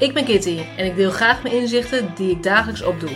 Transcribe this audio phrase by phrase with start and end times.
[0.00, 3.10] Ik ben Kitty en ik deel graag mijn inzichten die ik dagelijks opdoe.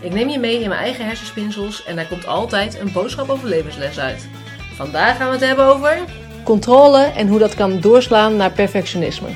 [0.00, 3.48] Ik neem je mee in mijn eigen hersenspinsels en daar komt altijd een boodschap over
[3.48, 4.28] levensles uit.
[4.74, 5.98] Vandaag gaan we het hebben over
[6.44, 9.28] controle en hoe dat kan doorslaan naar perfectionisme.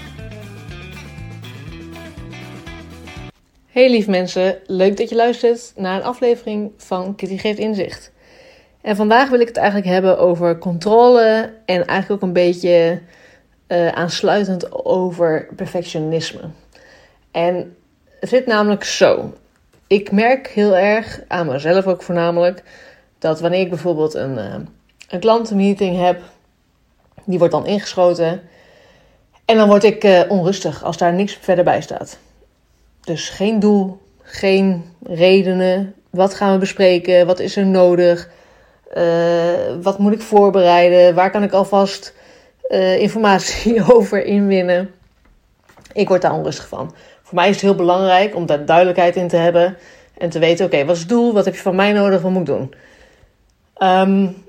[3.66, 8.12] Hey lief mensen, leuk dat je luistert naar een aflevering van Kitty Geeft Inzicht.
[8.80, 13.00] En vandaag wil ik het eigenlijk hebben over controle en eigenlijk ook een beetje
[13.68, 16.40] uh, aansluitend over perfectionisme.
[17.36, 17.76] En
[18.20, 19.32] het zit namelijk zo.
[19.86, 22.62] Ik merk heel erg, aan mezelf ook voornamelijk,
[23.18, 24.54] dat wanneer ik bijvoorbeeld een, uh,
[25.08, 26.20] een klantenmeeting heb,
[27.24, 28.42] die wordt dan ingeschoten.
[29.44, 32.18] En dan word ik uh, onrustig als daar niks verder bij staat.
[33.00, 35.94] Dus geen doel, geen redenen.
[36.10, 37.26] Wat gaan we bespreken?
[37.26, 38.28] Wat is er nodig?
[38.96, 39.02] Uh,
[39.82, 41.14] wat moet ik voorbereiden?
[41.14, 42.14] Waar kan ik alvast
[42.98, 44.94] informatie over inwinnen?
[45.96, 46.94] Ik word daar onrustig van.
[47.22, 49.76] Voor mij is het heel belangrijk om daar duidelijkheid in te hebben.
[50.18, 51.32] En te weten, oké, wat is het doel?
[51.32, 52.22] Wat heb je van mij nodig?
[52.22, 52.74] Wat moet ik doen?
[53.78, 54.44] Um,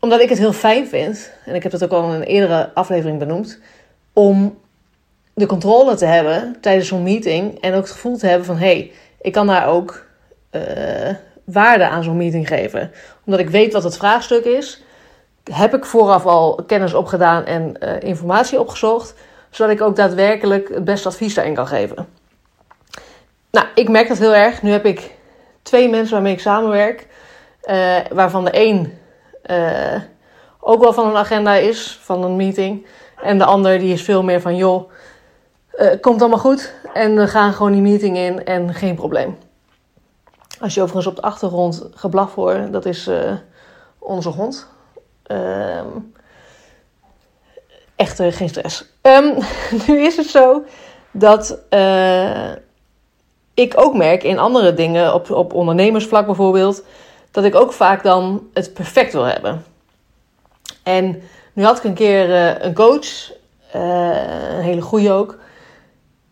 [0.00, 2.70] omdat ik het heel fijn vind, en ik heb dat ook al in een eerdere
[2.74, 3.58] aflevering benoemd,
[4.12, 4.58] om
[5.34, 8.66] de controle te hebben tijdens zo'n meeting en ook het gevoel te hebben van hé,
[8.66, 10.06] hey, ik kan daar ook
[10.50, 10.62] uh,
[11.44, 12.90] waarde aan zo'n meeting geven.
[13.24, 14.82] Omdat ik weet wat het vraagstuk is,
[15.52, 19.14] heb ik vooraf al kennis opgedaan en uh, informatie opgezocht,
[19.52, 22.08] zodat ik ook daadwerkelijk het beste advies daarin kan geven.
[23.50, 24.62] Nou, ik merk dat heel erg.
[24.62, 25.10] Nu heb ik
[25.62, 27.06] twee mensen waarmee ik samenwerk,
[27.64, 28.98] uh, waarvan de een
[29.46, 30.00] uh,
[30.60, 32.86] ook wel van een agenda is, van een meeting.
[33.22, 34.90] En de ander die is veel meer van, joh,
[35.74, 36.74] uh, komt allemaal goed.
[36.92, 39.38] En we gaan gewoon die meeting in en geen probleem.
[40.60, 43.10] Als je overigens op de achtergrond geblaf hoort, dat is
[43.98, 44.68] onze hond.
[45.22, 45.86] Ehm,
[48.02, 48.84] echt geen stress.
[49.02, 49.34] Um,
[49.86, 50.64] nu is het zo
[51.10, 51.58] dat
[53.54, 56.84] ik ook merk in andere dingen, op, op ondernemersvlak bijvoorbeeld
[57.30, 59.64] dat ik ook vaak dan het perfect wil hebben.
[60.82, 61.22] En
[61.52, 63.32] nu had ik een keer uh, een coach,
[63.72, 65.38] een hele goede ook.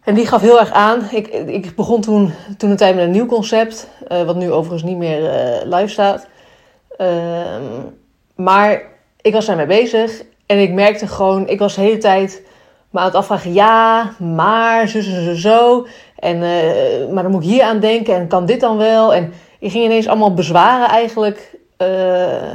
[0.00, 1.08] En die gaf heel erg aan.
[1.10, 4.96] Ik, ik begon toen, toen een tijd met een nieuw concept, wat nu overigens niet
[4.96, 5.20] meer
[5.64, 6.26] live staat.
[6.96, 7.62] Ehm,
[8.34, 8.82] maar
[9.20, 12.42] ik was daarmee bezig en ik merkte gewoon, ik was de hele tijd
[12.90, 15.86] me aan het afvragen, ja, maar, zo, zo, zo, zo.
[16.16, 16.38] En,
[17.12, 19.14] maar dan moet ik hier aan denken en kan dit dan wel?
[19.14, 22.54] En ik ging ineens allemaal bezwaren eigenlijk uh,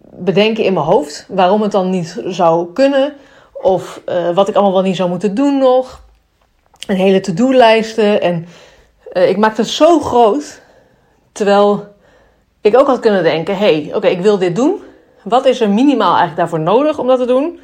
[0.00, 1.26] bedenken in mijn hoofd.
[1.28, 3.12] Waarom het dan niet zou kunnen.
[3.52, 6.02] Of uh, wat ik allemaal wel niet zou moeten doen nog.
[6.86, 8.20] Een hele to-do-lijsten.
[8.20, 8.46] En
[9.12, 10.60] ik maakte het zo groot.
[11.32, 11.86] Terwijl
[12.60, 14.86] ik ook had kunnen denken: hé, hey, oké, ik wil dit doen.
[15.28, 17.60] Wat is er minimaal eigenlijk daarvoor nodig om dat te doen?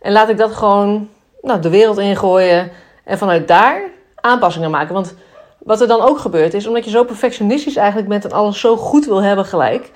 [0.00, 1.08] En laat ik dat gewoon
[1.42, 2.70] nou, de wereld ingooien.
[3.04, 3.82] En vanuit daar
[4.14, 4.94] aanpassingen maken.
[4.94, 5.14] Want
[5.58, 8.76] wat er dan ook gebeurt is, omdat je zo perfectionistisch eigenlijk bent en alles zo
[8.76, 9.90] goed wil hebben gelijk,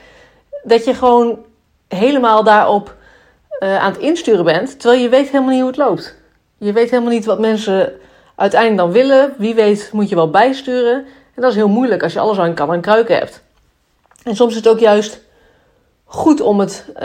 [0.62, 1.38] dat je gewoon
[1.88, 2.94] helemaal daarop
[3.60, 6.16] uh, aan het insturen bent, terwijl je weet helemaal niet hoe het loopt.
[6.58, 7.92] Je weet helemaal niet wat mensen
[8.36, 9.34] uiteindelijk dan willen.
[9.36, 10.94] Wie weet moet je wel bijsturen.
[11.34, 13.42] En dat is heel moeilijk als je alles aan kan en kruiken hebt.
[14.22, 15.20] En soms is het ook juist
[16.08, 17.02] goed om het, uh,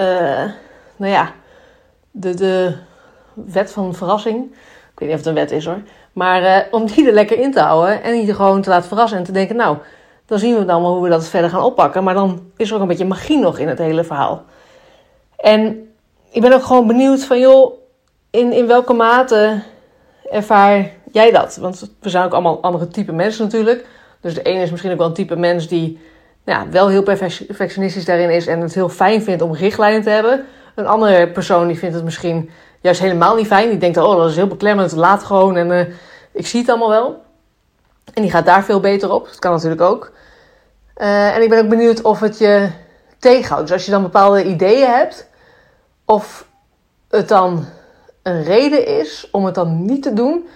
[0.95, 1.31] nou ja,
[2.11, 2.75] de, de
[3.33, 4.43] wet van verrassing.
[4.91, 5.81] Ik weet niet of het een wet is hoor.
[6.13, 9.17] Maar uh, om die er lekker in te houden en die gewoon te laten verrassen
[9.17, 9.77] en te denken, nou,
[10.25, 12.03] dan zien we dan wel hoe we dat verder gaan oppakken.
[12.03, 14.43] Maar dan is er ook een beetje magie nog in het hele verhaal.
[15.37, 15.89] En
[16.31, 17.73] ik ben ook gewoon benieuwd van, joh,
[18.29, 19.61] in, in welke mate
[20.31, 21.55] ervaar jij dat?
[21.55, 23.85] Want we zijn ook allemaal andere type mensen natuurlijk.
[24.21, 25.99] Dus de ene is misschien ook wel een type mens die
[26.45, 30.45] ja, wel heel perfectionistisch daarin is en het heel fijn vindt om richtlijnen te hebben.
[30.75, 32.49] Een andere persoon die vindt het misschien
[32.81, 33.69] juist helemaal niet fijn.
[33.69, 35.79] Die denkt, oh, dat is heel beklemmend, laat gewoon en uh,
[36.31, 37.21] ik zie het allemaal wel.
[38.13, 39.25] En die gaat daar veel beter op.
[39.25, 40.11] Dat kan natuurlijk ook.
[40.97, 42.69] Uh, en ik ben ook benieuwd of het je
[43.19, 43.63] tegenhoudt.
[43.63, 45.27] Dus als je dan bepaalde ideeën hebt,
[46.05, 46.47] of
[47.09, 47.65] het dan
[48.23, 50.47] een reden is om het dan niet te doen.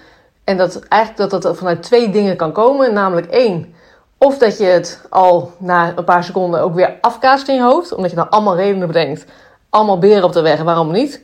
[0.44, 2.94] En dat eigenlijk dat dat vanuit twee dingen kan komen.
[2.94, 3.76] Namelijk één,
[4.18, 7.94] of dat je het al na een paar seconden ook weer afkaast in je hoofd.
[7.94, 9.26] Omdat je dan allemaal redenen bedenkt.
[9.70, 11.22] Allemaal beren op de weg, waarom niet?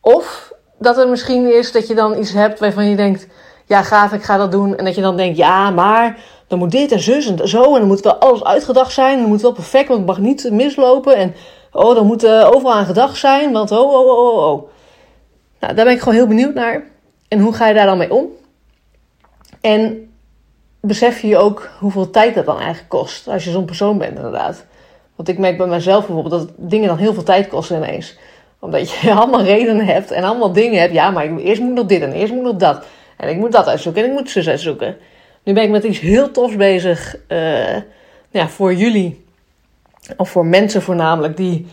[0.00, 3.26] Of dat er misschien is dat je dan iets hebt waarvan je denkt:
[3.66, 4.76] ja, gaaf, ik ga dat doen.
[4.76, 7.64] En dat je dan denkt: ja, maar dan moet dit en zus en zo.
[7.74, 9.14] En dan moet wel alles uitgedacht zijn.
[9.14, 11.16] En dan moet wel perfect, want het mag niet mislopen.
[11.16, 11.34] En
[11.72, 13.52] oh, dan moet uh, overal aan gedacht zijn.
[13.52, 14.68] Want oh, oh, oh, oh, oh.
[15.60, 16.84] Nou, daar ben ik gewoon heel benieuwd naar.
[17.28, 18.26] En hoe ga je daar dan mee om?
[19.60, 20.07] En
[20.80, 23.28] besef je ook hoeveel tijd dat dan eigenlijk kost.
[23.28, 24.64] Als je zo'n persoon bent, inderdaad.
[25.16, 28.16] Want ik merk bij mezelf bijvoorbeeld dat dingen dan heel veel tijd kosten ineens
[28.58, 30.92] omdat je allemaal redenen hebt en allemaal dingen hebt.
[30.92, 32.86] Ja, maar eerst moet nog dit en eerst moet nog dat.
[33.16, 34.96] En ik moet dat uitzoeken en ik moet zus uitzoeken.
[35.42, 37.76] Nu ben ik met iets heel tofs bezig uh,
[38.30, 39.24] ja, voor jullie.
[40.16, 41.66] Of voor mensen voornamelijk die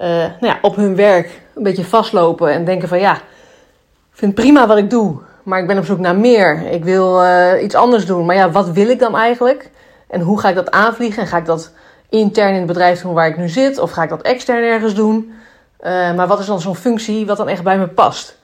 [0.00, 4.34] uh, nou ja, op hun werk een beetje vastlopen en denken van ja, ik vind
[4.34, 5.20] prima wat ik doe,
[5.50, 6.66] maar ik ben op zoek naar meer.
[6.66, 8.26] Ik wil uh, iets anders doen.
[8.26, 9.70] Maar ja, wat wil ik dan eigenlijk?
[10.08, 11.22] En hoe ga ik dat aanvliegen?
[11.22, 11.70] En ga ik dat
[12.08, 13.78] intern in het bedrijf doen waar ik nu zit?
[13.78, 15.34] Of ga ik dat extern ergens doen?
[15.80, 18.38] Uh, maar wat is dan zo'n functie wat dan echt bij me past?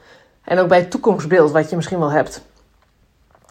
[0.44, 2.43] En ook bij het toekomstbeeld wat je misschien wel hebt.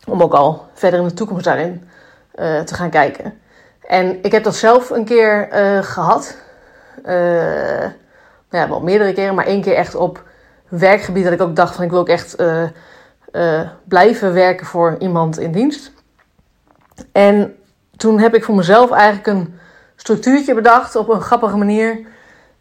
[0.08, 1.90] Om ook al verder in de toekomst daarin
[2.36, 3.40] uh, te gaan kijken.
[3.88, 5.48] En ik heb dat zelf een keer
[5.84, 6.38] gehad.
[7.04, 7.94] nou
[8.50, 10.24] ja, wel meerdere keren, maar één keer echt op
[10.68, 12.36] werkgebied dat ik ook dacht van ik wil ook echt
[13.88, 15.92] blijven werken voor iemand in dienst.
[17.12, 17.56] En
[17.98, 19.54] toen heb ik voor mezelf eigenlijk een
[19.96, 22.00] structuurtje bedacht op een grappige manier.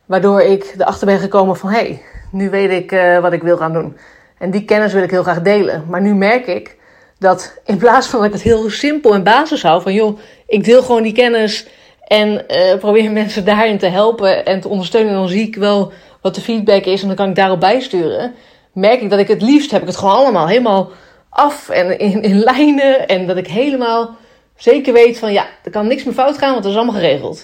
[0.07, 3.57] Waardoor ik erachter ben gekomen van hé, hey, nu weet ik uh, wat ik wil
[3.57, 3.97] gaan doen.
[4.39, 5.85] En die kennis wil ik heel graag delen.
[5.89, 6.77] Maar nu merk ik
[7.19, 10.65] dat in plaats van dat ik het heel simpel en basis hou van joh, ik
[10.65, 11.67] deel gewoon die kennis
[12.07, 15.13] en uh, probeer mensen daarin te helpen en te ondersteunen.
[15.13, 18.35] En dan zie ik wel wat de feedback is en dan kan ik daarop bijsturen.
[18.75, 20.91] Merk ik dat ik het liefst heb ik het gewoon allemaal helemaal
[21.29, 23.09] af en in, in lijnen.
[23.09, 24.17] En dat ik helemaal
[24.57, 27.37] zeker weet van ja, er kan niks meer fout gaan, want dat is allemaal geregeld.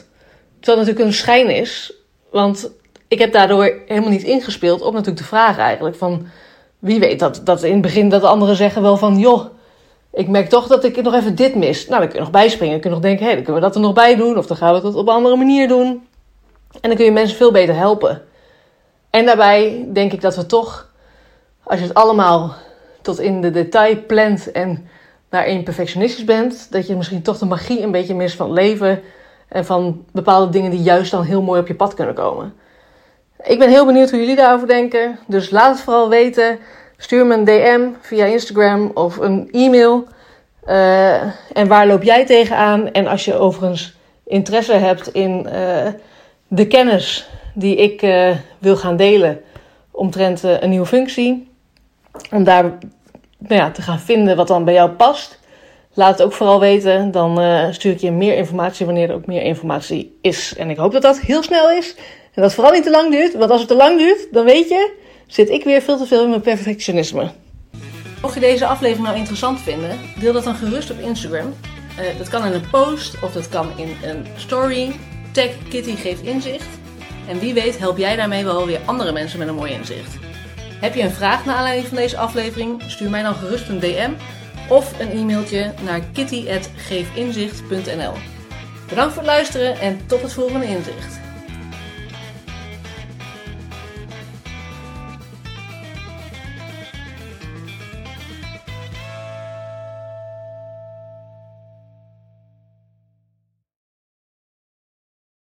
[0.60, 1.92] Terwijl het natuurlijk een schijn is,
[2.30, 2.70] want
[3.08, 6.26] ik heb daardoor helemaal niet ingespeeld op natuurlijk de vraag eigenlijk van
[6.78, 9.44] wie weet dat, dat in het begin dat de anderen zeggen wel van joh,
[10.12, 11.86] ik merk toch dat ik nog even dit mis.
[11.86, 12.72] Nou, dan kun je nog bijspringen.
[12.72, 14.38] Dan kun je nog denken, hé, dan kunnen we dat er nog bij doen.
[14.38, 16.06] Of dan gaan we dat op een andere manier doen.
[16.80, 18.22] En dan kun je mensen veel beter helpen.
[19.10, 20.89] En daarbij denk ik dat we toch,
[21.62, 22.54] als je het allemaal
[23.02, 24.88] tot in de detail plant en
[25.28, 29.02] daarin perfectionistisch bent, dat je misschien toch de magie een beetje mist van leven
[29.48, 32.54] en van bepaalde dingen die juist dan heel mooi op je pad kunnen komen.
[33.42, 36.58] Ik ben heel benieuwd hoe jullie daarover denken, dus laat het vooral weten.
[36.96, 40.04] Stuur me een DM via Instagram of een e-mail.
[40.66, 41.22] Uh,
[41.52, 42.92] en waar loop jij tegenaan?
[42.92, 45.86] En als je overigens interesse hebt in uh,
[46.48, 49.40] de kennis die ik uh, wil gaan delen
[49.90, 51.49] omtrent een nieuwe functie,
[52.30, 52.62] om daar
[53.38, 55.38] nou ja, te gaan vinden wat dan bij jou past.
[55.94, 57.10] Laat het ook vooral weten.
[57.10, 60.54] Dan uh, stuur ik je meer informatie wanneer er ook meer informatie is.
[60.56, 61.94] En ik hoop dat dat heel snel is.
[61.96, 63.36] En dat het vooral niet te lang duurt.
[63.36, 64.92] Want als het te lang duurt, dan weet je,
[65.26, 67.30] zit ik weer veel te veel in mijn perfectionisme.
[68.22, 71.54] Mocht je deze aflevering nou interessant vinden, deel dat dan gerust op Instagram.
[71.98, 74.92] Uh, dat kan in een post of dat kan in een story.
[75.32, 76.68] Tag Kitty geeft inzicht.
[77.28, 80.29] En wie weet help jij daarmee wel weer andere mensen met een mooi inzicht.
[80.80, 82.82] Heb je een vraag naar aanleiding van deze aflevering?
[82.86, 84.10] Stuur mij dan gerust een DM
[84.68, 88.12] of een e-mailtje naar kitty.geefinzicht.nl.
[88.88, 91.29] Bedankt voor het luisteren en tot het volgende inzicht.